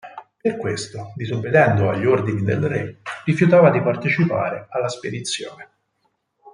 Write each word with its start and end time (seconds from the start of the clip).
Per 0.41 0.57
questo, 0.57 1.13
disobbedendo 1.15 1.91
agli 1.91 2.07
ordini 2.07 2.41
del 2.41 2.67
re, 2.67 3.01
rifiutava 3.23 3.69
di 3.69 3.83
partecipare 3.83 4.65
alla 4.71 4.89
spedizione. 4.89 5.69